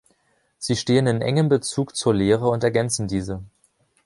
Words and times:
Sie 0.57 0.75
stehen 0.75 1.05
in 1.05 1.21
engem 1.21 1.47
Bezug 1.47 1.95
zur 1.95 2.15
Lehre 2.15 2.49
und 2.49 2.63
ergänzen 2.63 3.07
diese. 3.07 3.43